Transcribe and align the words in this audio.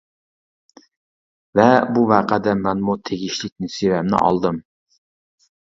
(ۋە 1.59 1.67
بۇ 1.91 2.07
ۋەقەدە 2.13 2.57
مەنمۇ 2.63 2.97
تېگىشلىك 3.11 3.55
نېسىۋەمنى 3.67 4.25
ئالدىم.) 4.25 4.61